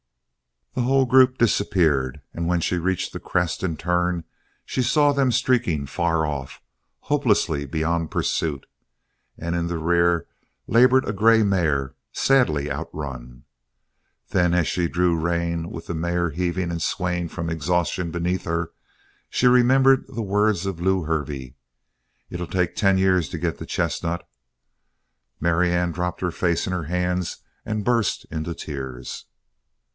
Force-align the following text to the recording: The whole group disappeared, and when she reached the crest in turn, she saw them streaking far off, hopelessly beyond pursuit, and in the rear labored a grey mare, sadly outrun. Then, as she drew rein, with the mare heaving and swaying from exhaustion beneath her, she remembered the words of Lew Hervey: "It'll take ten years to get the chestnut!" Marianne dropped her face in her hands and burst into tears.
The 0.73 0.81
whole 0.83 1.05
group 1.05 1.37
disappeared, 1.37 2.21
and 2.33 2.47
when 2.47 2.61
she 2.61 2.77
reached 2.77 3.11
the 3.13 3.19
crest 3.19 3.61
in 3.61 3.75
turn, 3.77 4.23
she 4.65 4.81
saw 4.81 5.11
them 5.11 5.31
streaking 5.31 5.85
far 5.85 6.25
off, 6.25 6.61
hopelessly 7.01 7.65
beyond 7.67 8.09
pursuit, 8.09 8.65
and 9.37 9.53
in 9.53 9.67
the 9.67 9.77
rear 9.77 10.25
labored 10.67 11.07
a 11.07 11.13
grey 11.13 11.43
mare, 11.43 11.93
sadly 12.13 12.71
outrun. 12.71 13.43
Then, 14.29 14.55
as 14.55 14.65
she 14.65 14.87
drew 14.87 15.15
rein, 15.19 15.69
with 15.69 15.85
the 15.85 15.93
mare 15.93 16.31
heaving 16.31 16.71
and 16.71 16.81
swaying 16.81 17.27
from 17.29 17.49
exhaustion 17.49 18.09
beneath 18.09 18.45
her, 18.45 18.71
she 19.29 19.45
remembered 19.47 20.05
the 20.07 20.23
words 20.23 20.65
of 20.65 20.79
Lew 20.81 21.03
Hervey: 21.03 21.57
"It'll 22.29 22.47
take 22.47 22.75
ten 22.75 22.97
years 22.97 23.27
to 23.29 23.37
get 23.37 23.57
the 23.59 23.67
chestnut!" 23.67 24.27
Marianne 25.39 25.91
dropped 25.91 26.21
her 26.21 26.31
face 26.31 26.65
in 26.65 26.71
her 26.73 26.85
hands 26.85 27.39
and 27.65 27.85
burst 27.85 28.25
into 28.31 28.55
tears. 28.55 29.25